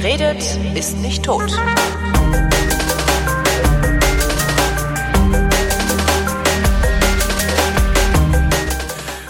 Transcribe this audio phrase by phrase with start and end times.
[0.00, 1.50] Wer redet, ist nicht tot.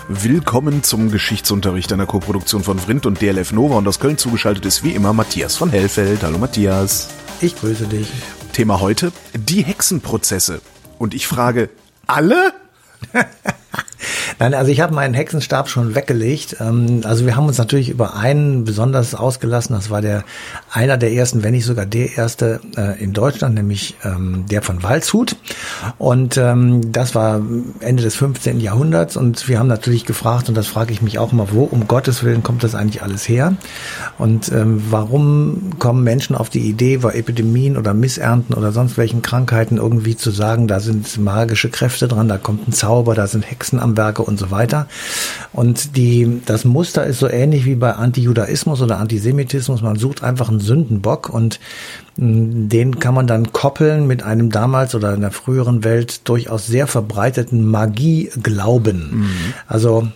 [0.09, 4.85] Willkommen zum Geschichtsunterricht einer Koproduktion von Vrindt und DLF Nova und aus Köln zugeschaltet ist
[4.85, 6.23] wie immer Matthias von Hellfeld.
[6.23, 7.09] Hallo Matthias.
[7.41, 8.09] Ich grüße dich.
[8.53, 10.61] Thema heute, die Hexenprozesse.
[10.99, 11.71] Und ich frage,
[12.07, 12.53] alle?
[14.39, 16.57] Nein, also ich habe meinen Hexenstab schon weggelegt.
[16.61, 19.75] Ähm, also wir haben uns natürlich über einen besonders ausgelassen.
[19.75, 20.25] Das war der
[20.71, 24.83] einer der ersten, wenn nicht sogar der erste äh, in Deutschland, nämlich ähm, der von
[24.83, 25.37] Waldshut.
[25.99, 27.41] Und ähm, das war
[27.81, 28.61] Ende des 15.
[28.61, 29.17] Jahrhunderts.
[29.17, 32.23] Und wir haben natürlich gefragt, und das frage ich mich auch immer, wo um Gottes
[32.23, 33.55] Willen kommt das eigentlich alles her?
[34.19, 39.77] Und warum kommen Menschen auf die Idee, bei Epidemien oder Missernten oder sonst welchen Krankheiten
[39.77, 43.81] irgendwie zu sagen, da sind magische Kräfte dran, da kommt ein Zauber, da sind Hexen
[43.81, 44.87] am Werke und so weiter.
[45.53, 49.83] Und die, das Muster ist so ähnlich wie bei Antijudaismus oder Antisemitismus.
[49.83, 51.59] Man sucht einfach einen Sündenbock und
[52.17, 56.87] den kann man dann koppeln mit einem damals oder in der früheren Welt durchaus sehr
[56.87, 59.21] verbreiteten Magieglauben.
[59.21, 59.55] Mhm.
[59.67, 60.09] Also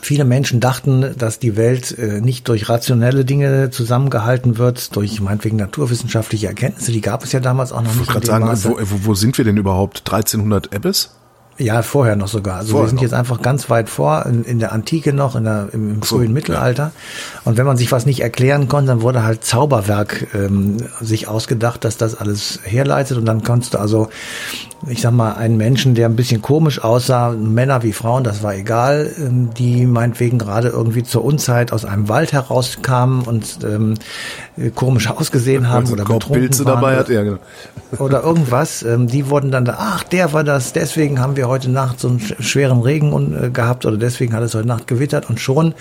[0.00, 5.58] Viele Menschen dachten, dass die Welt äh, nicht durch rationelle Dinge zusammengehalten wird, durch meinetwegen
[5.58, 6.92] naturwissenschaftliche Erkenntnisse.
[6.92, 8.08] Die gab es ja damals auch noch ich nicht.
[8.08, 9.98] Ich wollte gerade sagen, wo, wo, sind wir denn überhaupt?
[9.98, 11.10] 1300 Ebbes?
[11.58, 12.56] Ja, vorher noch sogar.
[12.56, 13.02] Also vorher wir sind noch.
[13.02, 16.28] jetzt einfach ganz weit vor, in, in, der Antike noch, in der, im, im frühen
[16.28, 16.84] so, Mittelalter.
[16.84, 17.40] Ja.
[17.44, 21.84] Und wenn man sich was nicht erklären konnte, dann wurde halt Zauberwerk ähm, sich ausgedacht,
[21.84, 23.18] dass das alles herleitet.
[23.18, 24.08] Und dann konntest du also,
[24.88, 28.54] ich sag mal, einen Menschen, der ein bisschen komisch aussah, Männer wie Frauen, das war
[28.54, 33.94] egal, ähm, die meinetwegen gerade irgendwie zur Unzeit aus einem Wald herauskamen und ähm,
[34.74, 37.38] komisch ausgesehen haben oder betrunken Pilze waren dabei hat, ja, genau.
[37.98, 41.70] oder irgendwas, ähm, die wurden dann da, ach, der war das, deswegen haben wir heute
[41.70, 45.40] Nacht so einen schweren Regen äh, gehabt oder deswegen hat es heute Nacht gewittert und
[45.40, 45.74] schon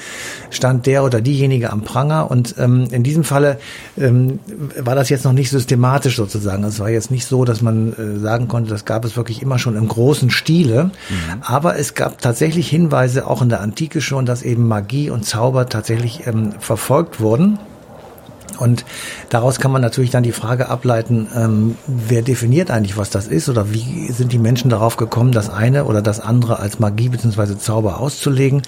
[0.51, 3.57] stand der oder diejenige am Pranger und ähm, in diesem Falle
[3.97, 4.39] ähm,
[4.77, 6.63] war das jetzt noch nicht systematisch sozusagen.
[6.63, 9.57] Es war jetzt nicht so, dass man äh, sagen konnte, das gab es wirklich immer
[9.57, 11.43] schon im großen Stile, mhm.
[11.43, 15.69] aber es gab tatsächlich Hinweise auch in der Antike schon, dass eben Magie und Zauber
[15.69, 17.57] tatsächlich ähm, verfolgt wurden.
[18.61, 18.85] Und
[19.29, 23.49] daraus kann man natürlich dann die Frage ableiten, ähm, wer definiert eigentlich, was das ist
[23.49, 27.57] oder wie sind die Menschen darauf gekommen, das eine oder das andere als Magie bzw.
[27.57, 28.61] Zauber auszulegen.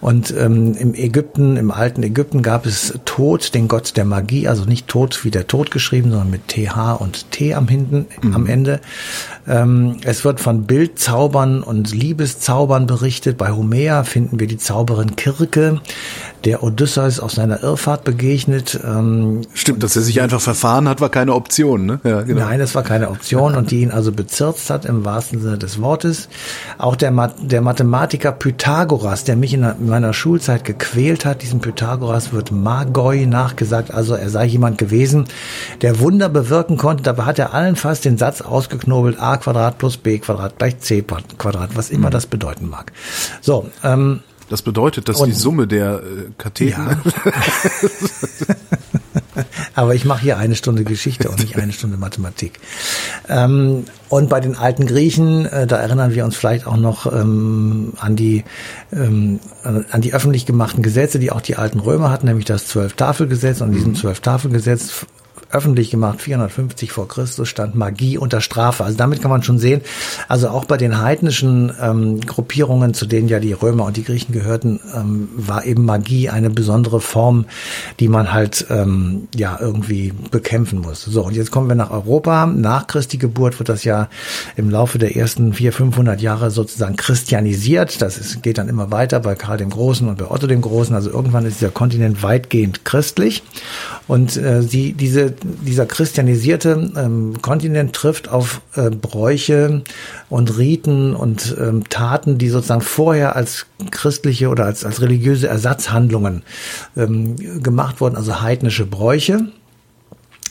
[0.00, 4.64] Und ähm, im Ägypten, im alten Ägypten gab es Tod, den Gott der Magie, also
[4.64, 8.34] nicht Tod wie der Tod geschrieben, sondern mit TH und T am hinten, mhm.
[8.34, 8.80] am Ende.
[9.46, 13.38] Ähm, es wird von Bildzaubern und Liebeszaubern berichtet.
[13.38, 15.80] Bei Homer finden wir die Zauberin Kirke,
[16.44, 18.78] der Odysseus auf seiner Irrfahrt begegnet.
[18.84, 21.86] Ähm, Stimmt, dass er sich einfach verfahren hat, war keine Option.
[21.86, 22.00] Ne?
[22.04, 22.40] Ja, genau.
[22.40, 25.80] Nein, es war keine Option und die ihn also bezirzt hat im wahrsten Sinne des
[25.80, 26.28] Wortes.
[26.78, 32.32] Auch der, Ma der Mathematiker Pythagoras, der mich in meiner Schulzeit gequält hat, diesem Pythagoras
[32.32, 33.92] wird Magoi nachgesagt.
[33.92, 35.26] Also er sei jemand gewesen,
[35.82, 37.02] der Wunder bewirken konnte.
[37.02, 41.02] Dabei hat er allen fast den Satz ausgeknobelt, a Quadrat plus b Quadrat gleich c
[41.02, 42.12] Quadrat, was immer mhm.
[42.12, 42.92] das bedeuten mag.
[43.40, 46.86] So, ähm, das bedeutet, dass und, die Summe der äh, Katheten.
[46.86, 47.02] Ja.
[49.74, 52.60] Aber ich mache hier eine Stunde Geschichte und nicht eine Stunde Mathematik.
[53.28, 57.92] Ähm, und bei den alten Griechen, äh, da erinnern wir uns vielleicht auch noch ähm,
[57.98, 58.44] an die
[58.92, 63.60] ähm, an die öffentlich gemachten Gesetze, die auch die alten Römer hatten, nämlich das Zwölf-Tafelgesetz.
[63.60, 63.96] Und diesem mhm.
[63.96, 65.06] Zwölf-Tafelgesetz
[65.50, 68.84] öffentlich gemacht, 450 vor Christus, stand Magie unter Strafe.
[68.84, 69.80] Also damit kann man schon sehen,
[70.28, 74.32] also auch bei den heidnischen ähm, Gruppierungen, zu denen ja die Römer und die Griechen
[74.32, 77.46] gehörten, ähm, war eben Magie eine besondere Form,
[78.00, 81.02] die man halt ähm, ja irgendwie bekämpfen muss.
[81.04, 82.46] So, und jetzt kommen wir nach Europa.
[82.46, 84.08] Nach Christi Geburt wird das ja
[84.56, 88.02] im Laufe der ersten 400, 500 Jahre sozusagen christianisiert.
[88.02, 90.94] Das ist, geht dann immer weiter bei Karl dem Großen und bei Otto dem Großen.
[90.94, 93.42] Also irgendwann ist dieser Kontinent weitgehend christlich.
[94.08, 99.82] Und äh, die, diese dieser christianisierte ähm, Kontinent trifft auf äh, Bräuche
[100.28, 106.42] und Riten und ähm, Taten, die sozusagen vorher als christliche oder als, als religiöse Ersatzhandlungen
[106.96, 109.48] ähm, gemacht wurden, also heidnische Bräuche.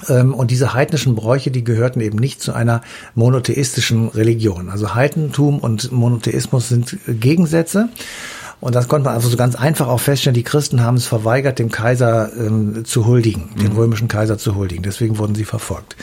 [0.09, 2.81] Ähm, und diese heidnischen Bräuche, die gehörten eben nicht zu einer
[3.15, 4.69] monotheistischen Religion.
[4.69, 7.89] Also Heidentum und Monotheismus sind Gegensätze.
[8.61, 11.59] Und das konnte man also so ganz einfach auch feststellen, die Christen haben es verweigert,
[11.59, 13.59] dem Kaiser ähm, zu huldigen, mhm.
[13.59, 14.83] den römischen Kaiser zu huldigen.
[14.83, 15.95] Deswegen wurden sie verfolgt.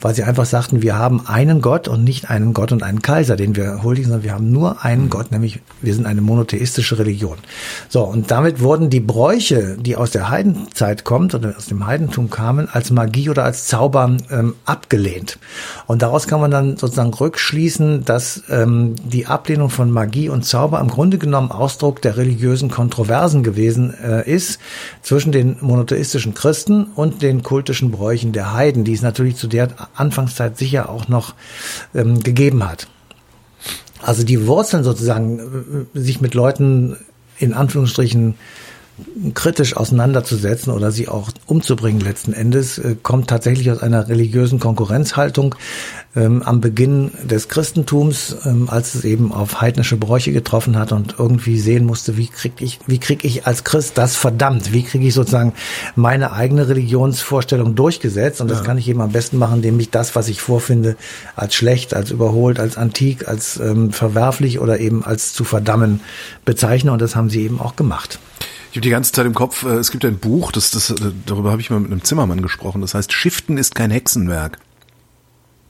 [0.00, 3.36] Weil sie einfach sagten, wir haben einen Gott und nicht einen Gott und einen Kaiser,
[3.36, 5.10] den wir huldigen, sondern wir haben nur einen mhm.
[5.10, 7.38] Gott, nämlich wir sind eine monotheistische Religion.
[7.88, 12.30] So, und damit wurden die Bräuche, die aus der Heidenzeit kommt oder aus dem Heidentum
[12.30, 15.38] kamen, als Magie oder als Zauber ähm, abgelehnt.
[15.86, 20.80] Und daraus kann man dann sozusagen rückschließen, dass ähm, die Ablehnung von Magie und Zauber
[20.80, 24.58] im Grunde genommen Ausdruck Ausdruck der religiösen Kontroversen gewesen äh, ist
[25.02, 29.68] zwischen den monotheistischen Christen und den kultischen Bräuchen der Heiden, die es natürlich zu der
[29.94, 31.34] Anfangszeit sicher auch noch
[31.94, 32.88] ähm, gegeben hat.
[34.02, 36.96] Also die Wurzeln sozusagen, äh, sich mit Leuten
[37.38, 38.34] in Anführungsstrichen
[39.34, 45.56] kritisch auseinanderzusetzen oder sie auch umzubringen letzten Endes, äh, kommt tatsächlich aus einer religiösen Konkurrenzhaltung
[46.14, 51.16] ähm, am Beginn des Christentums, ähm, als es eben auf heidnische Bräuche getroffen hat und
[51.18, 55.06] irgendwie sehen musste, wie krieg ich, wie krieg ich als Christ das verdammt, wie kriege
[55.06, 55.54] ich sozusagen
[55.96, 58.64] meine eigene Religionsvorstellung durchgesetzt und das ja.
[58.64, 60.96] kann ich eben am besten machen, indem ich das, was ich vorfinde,
[61.34, 66.00] als schlecht, als überholt, als antik, als ähm, verwerflich oder eben als zu verdammen
[66.44, 68.20] bezeichne und das haben sie eben auch gemacht.
[68.74, 71.12] Ich habe die ganze Zeit im Kopf, äh, es gibt ein Buch, das, das, äh,
[71.26, 74.58] darüber habe ich mal mit einem Zimmermann gesprochen, das heißt Shiften ist kein Hexenwerk.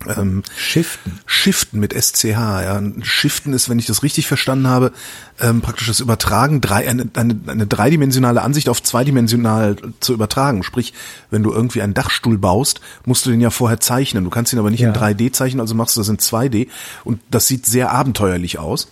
[0.06, 1.20] Ähm, Shiften.
[1.26, 2.24] Shiften mit SCH.
[2.24, 2.82] Ja.
[3.02, 4.90] Shiften ist, wenn ich das richtig verstanden habe,
[5.38, 10.62] ähm, praktisch das Übertragen, drei, eine, eine, eine dreidimensionale Ansicht auf zweidimensional zu übertragen.
[10.62, 10.94] Sprich,
[11.30, 14.24] wenn du irgendwie einen Dachstuhl baust, musst du den ja vorher zeichnen.
[14.24, 14.88] Du kannst ihn aber nicht ja.
[14.88, 16.68] in 3D zeichnen, also machst du das in 2D.
[17.04, 18.88] Und das sieht sehr abenteuerlich aus.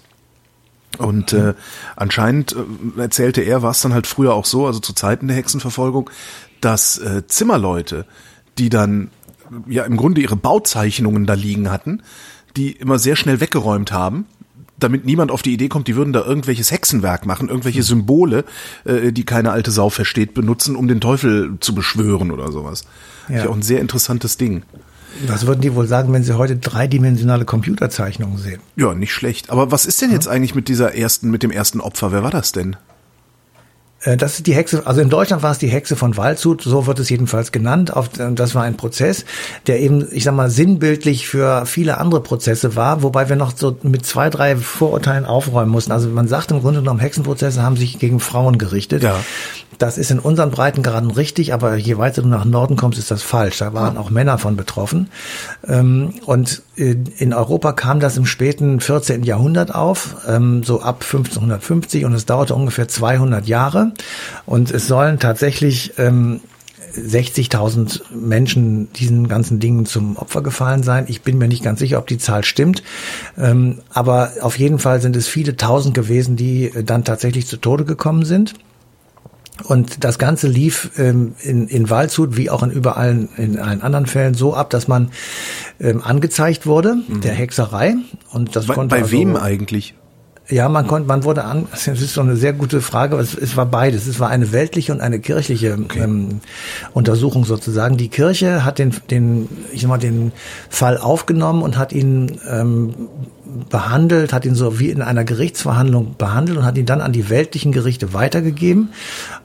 [0.99, 1.55] Und äh,
[1.97, 2.55] anscheinend
[2.97, 6.11] äh, erzählte er, war es dann halt früher auch so, also zu Zeiten der Hexenverfolgung,
[6.61, 8.07] dass äh, Zimmerleute,
[8.59, 9.11] die dann
[9.67, 12.03] ja im Grunde ihre Bauzeichnungen da liegen hatten,
[12.57, 14.27] die immer sehr schnell weggeräumt haben,
[14.79, 17.83] damit niemand auf die Idee kommt, die würden da irgendwelches Hexenwerk machen, irgendwelche.
[17.83, 18.45] Symbole,
[18.85, 22.85] äh, die keine alte Sau versteht, benutzen, um den Teufel zu beschwören oder sowas.
[23.29, 23.45] Ja.
[23.45, 24.65] ja auch ein sehr interessantes Ding.
[25.27, 28.61] Was würden die wohl sagen, wenn sie heute dreidimensionale Computerzeichnungen sehen?
[28.77, 29.51] Ja, nicht schlecht.
[29.51, 32.13] Aber was ist denn jetzt eigentlich mit dieser ersten, mit dem ersten Opfer?
[32.13, 32.77] Wer war das denn?
[34.05, 36.87] Äh, das ist die Hexe, also in Deutschland war es die Hexe von Waldshut, so
[36.87, 37.93] wird es jedenfalls genannt.
[38.35, 39.25] Das war ein Prozess,
[39.67, 43.77] der eben, ich sag mal, sinnbildlich für viele andere Prozesse war, wobei wir noch so
[43.83, 45.93] mit zwei, drei Vorurteilen aufräumen mussten.
[45.93, 49.03] Also man sagt im Grunde genommen, Hexenprozesse haben sich gegen Frauen gerichtet.
[49.03, 49.21] Ja.
[49.79, 53.23] Das ist in unseren Breitengraden richtig, aber je weiter du nach Norden kommst, ist das
[53.23, 53.59] falsch.
[53.59, 55.09] Da waren auch Männer von betroffen.
[55.67, 59.25] Ähm, und in Europa kam das im späten 14.
[59.25, 63.92] Jahrhundert auf, ähm, so ab 1550 und es dauerte ungefähr 200 Jahre.
[64.47, 71.07] Und es sollen tatsächlich 60.000 ähm, Menschen diesen ganzen Dingen zum Opfer gefallen sein.
[71.09, 72.83] Ich bin mir nicht ganz sicher, ob die Zahl stimmt.
[73.37, 78.25] aber auf jeden Fall sind es viele Tausend gewesen, die dann tatsächlich zu Tode gekommen
[78.25, 78.55] sind.
[79.65, 84.07] Und das Ganze lief ähm, in, in Waldshut wie auch in überall in allen anderen
[84.07, 85.11] Fällen so ab, dass man
[85.79, 87.21] ähm, angezeigt wurde mhm.
[87.21, 87.95] der Hexerei.
[88.31, 89.95] Und das bei, konnte bei also, wem eigentlich?
[90.53, 91.67] Ja, man konnte, man wurde an.
[91.71, 93.17] Das ist so eine sehr gute Frage.
[93.17, 94.07] Es, es war beides.
[94.07, 96.01] Es war eine weltliche und eine kirchliche okay.
[96.01, 96.41] ähm,
[96.93, 97.97] Untersuchung sozusagen.
[97.97, 100.33] Die Kirche hat den, den, ich sag mal, den
[100.69, 102.95] Fall aufgenommen und hat ihn ähm,
[103.71, 107.31] behandelt, hat ihn so wie in einer Gerichtsverhandlung behandelt und hat ihn dann an die
[107.31, 108.91] weltlichen Gerichte weitergegeben.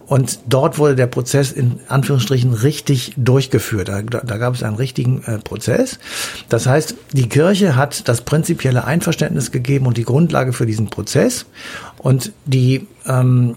[0.07, 3.89] Und dort wurde der Prozess in Anführungsstrichen richtig durchgeführt.
[3.89, 6.00] Da, da gab es einen richtigen äh, Prozess.
[6.48, 11.45] Das heißt, die Kirche hat das prinzipielle Einverständnis gegeben und die Grundlage für diesen Prozess.
[11.98, 13.56] Und die ähm,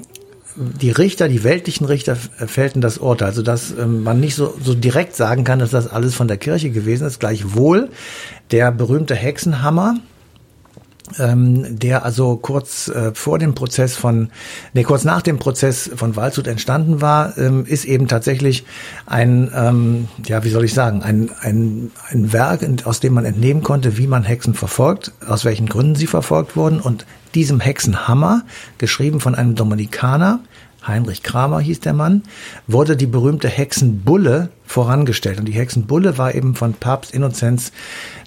[0.56, 4.75] die Richter, die weltlichen Richter fällten das Urteil, also dass ähm, man nicht so, so
[4.75, 7.20] direkt sagen kann, dass das alles von der Kirche gewesen ist.
[7.20, 7.88] Gleichwohl
[8.50, 9.97] der berühmte Hexenhammer,
[11.19, 14.31] ähm, der also kurz äh, vor dem Prozess von,
[14.73, 18.64] nee, kurz nach dem Prozess von Waldshut entstanden war, ähm, ist eben tatsächlich
[19.07, 23.62] ein, ähm, ja, wie soll ich sagen, ein, ein, ein Werk, aus dem man entnehmen
[23.62, 26.81] konnte, wie man Hexen verfolgt, aus welchen Gründen sie verfolgt wurden.
[26.81, 28.43] Und diesem Hexenhammer,
[28.79, 30.40] geschrieben von einem Dominikaner,
[30.87, 32.22] Heinrich Kramer hieß der Mann,
[32.66, 35.38] wurde die berühmte Hexenbulle vorangestellt.
[35.38, 37.72] Und die Hexenbulle war eben von Papst Innozenz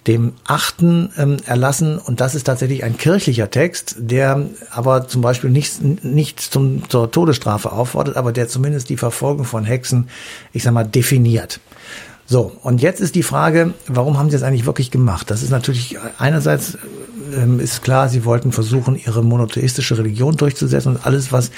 [0.07, 1.97] dem Achten ähm, erlassen.
[1.97, 7.09] Und das ist tatsächlich ein kirchlicher Text, der aber zum Beispiel nicht, nicht zum, zur
[7.11, 10.09] Todesstrafe auffordert, aber der zumindest die Verfolgung von Hexen,
[10.51, 11.59] ich sag mal, definiert.
[12.25, 15.29] So, und jetzt ist die Frage, warum haben sie das eigentlich wirklich gemacht?
[15.29, 16.77] Das ist natürlich einerseits
[17.37, 21.51] ähm, ist klar, sie wollten versuchen, ihre monotheistische Religion durchzusetzen und alles, was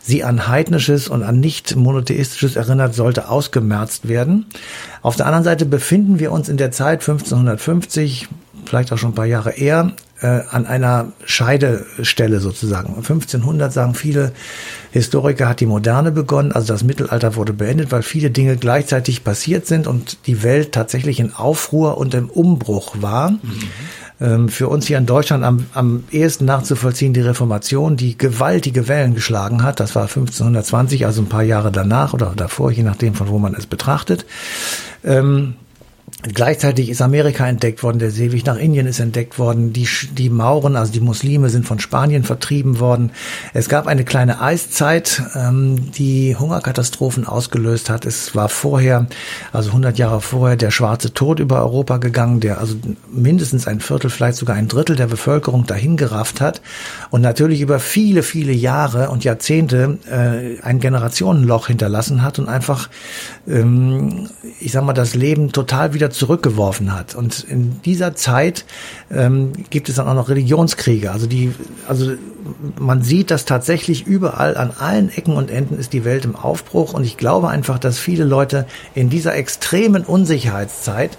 [0.00, 4.46] sie an heidnisches und an nicht monotheistisches erinnert, sollte ausgemerzt werden.
[5.02, 8.28] Auf der anderen Seite befinden wir uns in der Zeit 1550,
[8.66, 12.94] vielleicht auch schon ein paar Jahre eher, äh, an einer Scheidestelle sozusagen.
[12.94, 14.32] 1500 sagen viele
[14.90, 19.66] Historiker hat die Moderne begonnen, also das Mittelalter wurde beendet, weil viele Dinge gleichzeitig passiert
[19.66, 23.30] sind und die Welt tatsächlich in Aufruhr und im Umbruch war.
[23.30, 23.40] Mhm.
[24.20, 29.14] Ähm, für uns hier in Deutschland am, am ehesten nachzuvollziehen die Reformation, die gewaltige Wellen
[29.14, 29.80] geschlagen hat.
[29.80, 33.54] Das war 1520, also ein paar Jahre danach oder davor, je nachdem, von wo man
[33.54, 34.26] es betrachtet.
[35.04, 35.54] Ähm,
[36.22, 40.76] Gleichzeitig ist Amerika entdeckt worden, der Seeweg nach Indien ist entdeckt worden, die, die Mauren,
[40.76, 43.12] also die Muslime sind von Spanien vertrieben worden.
[43.54, 48.04] Es gab eine kleine Eiszeit, ähm, die Hungerkatastrophen ausgelöst hat.
[48.04, 49.06] Es war vorher,
[49.50, 52.74] also 100 Jahre vorher, der schwarze Tod über Europa gegangen, der also
[53.10, 56.60] mindestens ein Viertel, vielleicht sogar ein Drittel der Bevölkerung dahin gerafft hat
[57.08, 62.90] und natürlich über viele, viele Jahre und Jahrzehnte äh, ein Generationenloch hinterlassen hat und einfach,
[63.48, 64.28] ähm,
[64.60, 67.14] ich sag mal, das Leben total wieder zurückgeworfen hat.
[67.14, 68.64] Und in dieser Zeit
[69.10, 71.12] ähm, gibt es dann auch noch Religionskriege.
[71.12, 71.52] Also die,
[71.86, 72.12] also
[72.78, 76.94] man sieht, dass tatsächlich überall an allen Ecken und Enden ist die Welt im Aufbruch.
[76.94, 81.18] Und ich glaube einfach, dass viele Leute in dieser extremen Unsicherheitszeit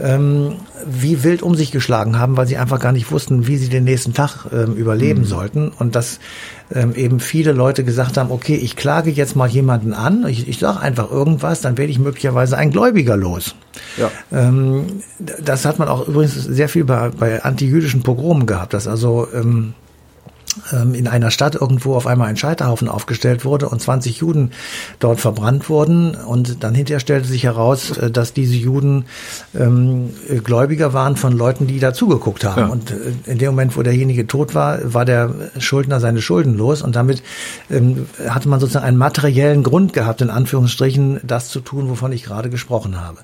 [0.00, 0.56] ähm,
[0.86, 3.84] wie wild um sich geschlagen haben, weil sie einfach gar nicht wussten, wie sie den
[3.84, 5.26] nächsten Tag ähm, überleben mhm.
[5.26, 5.68] sollten.
[5.68, 6.18] Und dass
[6.74, 10.58] ähm, eben viele Leute gesagt haben, okay, ich klage jetzt mal jemanden an, ich, ich
[10.58, 13.54] sage einfach irgendwas, dann werde ich möglicherweise ein Gläubiger los.
[13.96, 14.10] Ja.
[14.32, 19.28] Ähm, das hat man auch übrigens sehr viel bei, bei antijüdischen Pogromen gehabt, dass also
[19.34, 19.74] ähm,
[20.92, 24.50] in einer Stadt irgendwo auf einmal ein Scheiterhaufen aufgestellt wurde und 20 Juden
[24.98, 26.14] dort verbrannt wurden.
[26.14, 29.06] Und dann hinterher stellte sich heraus, äh, dass diese Juden
[29.54, 30.10] ähm,
[30.44, 32.62] Gläubiger waren von Leuten, die da zugeguckt haben.
[32.62, 32.68] Ja.
[32.68, 36.82] Und äh, in dem Moment, wo derjenige tot war, war der Schuldner seine Schulden los.
[36.82, 37.22] Und damit
[37.70, 42.24] ähm, hatte man sozusagen einen materiellen Grund gehabt, in Anführungsstrichen, das zu tun, wovon ich
[42.24, 43.18] gerade gesprochen habe.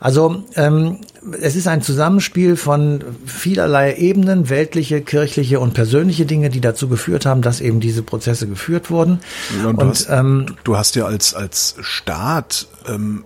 [0.00, 0.98] Also ähm,
[1.40, 7.26] es ist ein Zusammenspiel von vielerlei Ebenen, weltliche, kirchliche und persönliche Dinge, die dazu geführt
[7.26, 9.20] haben, dass eben diese Prozesse geführt wurden.
[9.62, 13.24] Ja, und, du, hast, ähm, du hast ja als, als Staat, ähm,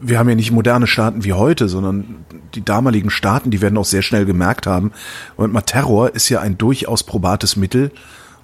[0.00, 3.86] wir haben ja nicht moderne Staaten wie heute, sondern die damaligen Staaten, die werden auch
[3.86, 4.92] sehr schnell gemerkt haben.
[5.36, 7.90] Und mal Terror ist ja ein durchaus probates Mittel,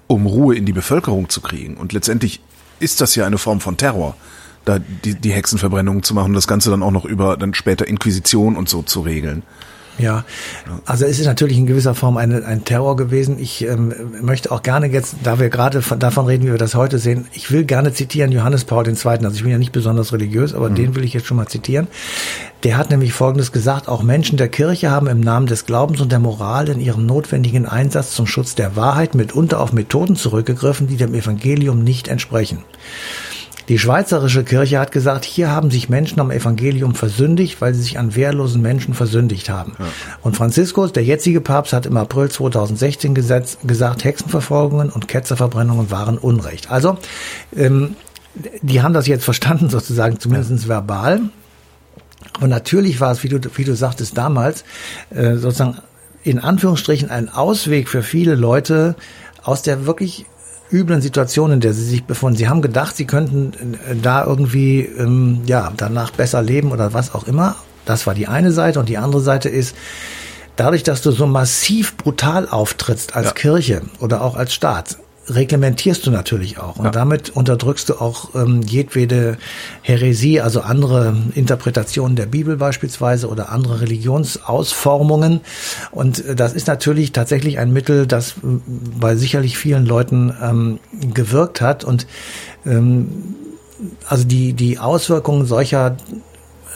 [0.07, 1.77] um Ruhe in die Bevölkerung zu kriegen.
[1.77, 2.41] Und letztendlich
[2.79, 4.15] ist das ja eine Form von Terror
[4.65, 8.55] da die, die Hexenverbrennung zu machen, das Ganze dann auch noch über dann später Inquisition
[8.55, 9.43] und so zu regeln.
[9.97, 10.23] Ja,
[10.85, 13.37] also es ist natürlich in gewisser Form eine, ein Terror gewesen.
[13.39, 16.75] Ich ähm, möchte auch gerne jetzt, da wir gerade von, davon reden, wie wir das
[16.75, 18.95] heute sehen, ich will gerne zitieren Johannes Paul II.
[18.95, 20.75] Also ich bin ja nicht besonders religiös, aber mhm.
[20.75, 21.87] den will ich jetzt schon mal zitieren.
[22.63, 26.11] Der hat nämlich Folgendes gesagt, auch Menschen der Kirche haben im Namen des Glaubens und
[26.11, 30.97] der Moral in ihrem notwendigen Einsatz zum Schutz der Wahrheit mitunter auf Methoden zurückgegriffen, die
[30.97, 32.63] dem Evangelium nicht entsprechen.
[33.71, 37.97] Die schweizerische Kirche hat gesagt, hier haben sich Menschen am Evangelium versündigt, weil sie sich
[37.97, 39.77] an wehrlosen Menschen versündigt haben.
[39.79, 39.85] Ja.
[40.21, 46.17] Und Franziskus, der jetzige Papst, hat im April 2016 gesetzt, gesagt, Hexenverfolgungen und Ketzerverbrennungen waren
[46.17, 46.69] Unrecht.
[46.69, 46.97] Also,
[47.55, 47.95] ähm,
[48.61, 50.67] die haben das jetzt verstanden, sozusagen, zumindest ja.
[50.67, 51.21] verbal.
[52.33, 54.65] Aber natürlich war es, wie du, wie du sagtest, damals
[55.11, 55.77] äh, sozusagen
[56.23, 58.97] in Anführungsstrichen ein Ausweg für viele Leute
[59.43, 60.25] aus der wirklich
[60.71, 62.37] üblen Situation, in der sie sich befunden.
[62.37, 67.13] Sie haben gedacht, sie könnten äh, da irgendwie ähm, ja danach besser leben oder was
[67.13, 67.55] auch immer.
[67.85, 69.75] Das war die eine Seite und die andere Seite ist,
[70.55, 73.33] dadurch, dass du so massiv brutal auftrittst als ja.
[73.33, 74.97] Kirche oder auch als Staat,
[75.35, 76.77] reglementierst du natürlich auch.
[76.77, 76.91] Und ja.
[76.91, 79.37] damit unterdrückst du auch ähm, jedwede
[79.81, 85.41] Häresie, also andere Interpretationen der Bibel beispielsweise oder andere Religionsausformungen.
[85.91, 90.79] Und äh, das ist natürlich tatsächlich ein Mittel, das bei sicherlich vielen Leuten ähm,
[91.13, 91.83] gewirkt hat.
[91.83, 92.07] Und
[92.65, 93.35] ähm,
[94.07, 95.97] also die, die Auswirkungen solcher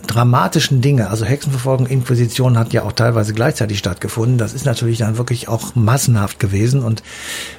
[0.08, 4.38] dramatischen Dinge, also Hexenverfolgung, Inquisition hat ja auch teilweise gleichzeitig stattgefunden.
[4.38, 7.04] Das ist natürlich dann wirklich auch massenhaft gewesen und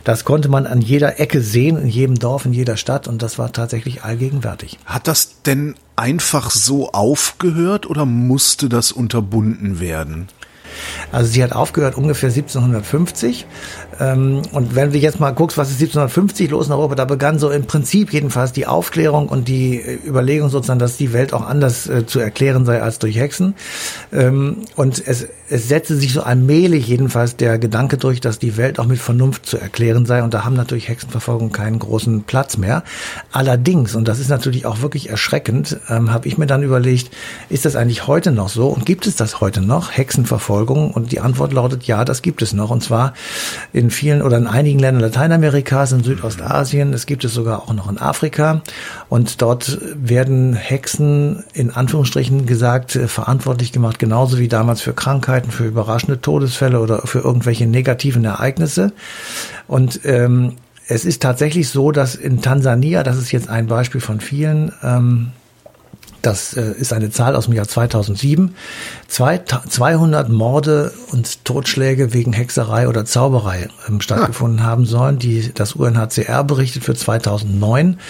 [0.04, 3.38] das konnte man an jeder Ecke sehen, in jedem Dorf, in jeder Stadt und das
[3.38, 4.78] war tatsächlich allgegenwärtig.
[4.84, 10.28] Hat das denn einfach so aufgehört oder musste das unterbunden werden?
[11.12, 13.46] Also sie hat aufgehört ungefähr 1750.
[14.00, 17.38] Ähm, und wenn du jetzt mal guckst, was ist 1750 los in Europa, da begann
[17.38, 21.46] so im Prinzip jedenfalls die Aufklärung und die äh, Überlegung sozusagen, dass die Welt auch
[21.46, 23.54] anders äh, zu erklären sei als durch Hexen.
[24.12, 28.78] Ähm, und es, es setzte sich so allmählich jedenfalls der Gedanke durch, dass die Welt
[28.78, 30.22] auch mit Vernunft zu erklären sei.
[30.22, 32.82] Und da haben natürlich Hexenverfolgung keinen großen Platz mehr.
[33.32, 37.10] Allerdings, und das ist natürlich auch wirklich erschreckend, ähm, habe ich mir dann überlegt,
[37.48, 38.68] ist das eigentlich heute noch so?
[38.68, 39.92] Und gibt es das heute noch?
[39.92, 40.90] Hexenverfolgung?
[40.90, 42.70] Und die Antwort lautet ja, das gibt es noch.
[42.70, 43.14] Und zwar
[43.72, 46.92] in vielen oder in einigen Ländern Lateinamerikas, in Südostasien.
[46.92, 48.62] Es gibt es sogar auch noch in Afrika.
[49.08, 55.50] Und dort werden Hexen in Anführungsstrichen gesagt äh, verantwortlich gemacht, genauso wie damals für Krankheiten,
[55.50, 58.92] für überraschende Todesfälle oder für irgendwelche negativen Ereignisse.
[59.66, 60.52] Und ähm,
[60.88, 65.32] es ist tatsächlich so, dass in Tansania, das ist jetzt ein Beispiel von vielen, ähm,
[66.26, 68.56] Das äh, ist eine Zahl aus dem Jahr 2007.
[69.06, 74.64] Zwei, 200 Morde und Totschläge wegen Hexerei oder Zauberei ähm, stattgefunden ah.
[74.64, 75.20] haben sollen.
[75.20, 78.00] Die, das UNHCR berichtet für 2009,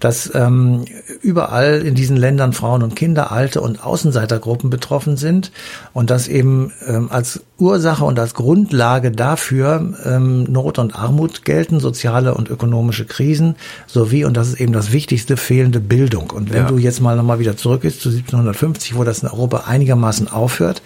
[0.00, 0.84] dass ähm,
[1.22, 5.52] überall in diesen Ländern Frauen und Kinder, alte und Außenseitergruppen betroffen sind
[5.92, 11.80] und dass eben ähm, als Ursache und als Grundlage dafür ähm, Not und Armut gelten,
[11.80, 16.30] soziale und ökonomische Krisen sowie, und das ist eben das Wichtigste, fehlende Bildung.
[16.30, 16.68] Und wenn ja.
[16.68, 20.82] du jetzt mal nochmal wieder zurück ist zu 1750, wo das in Europa einigermaßen aufhört,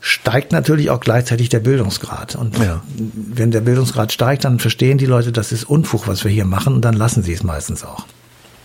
[0.00, 2.36] steigt natürlich auch gleichzeitig der Bildungsgrad.
[2.36, 2.82] Und ja.
[3.14, 6.74] wenn der Bildungsgrad steigt, dann verstehen die Leute, das ist Unfug, was wir hier machen,
[6.74, 8.04] und dann lassen sie es meistens auch.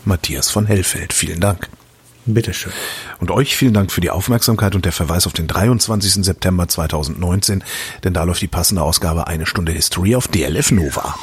[0.03, 1.69] Matthias von Hellfeld, vielen Dank.
[2.33, 2.71] Bitteschön.
[3.19, 6.25] Und euch vielen Dank für die Aufmerksamkeit und der Verweis auf den 23.
[6.25, 7.63] September 2019,
[8.03, 11.15] denn da läuft die passende Ausgabe Eine Stunde History auf DLF Nova.